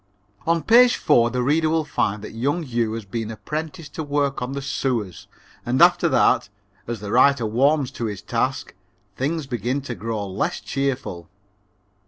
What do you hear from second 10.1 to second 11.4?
less cheerful.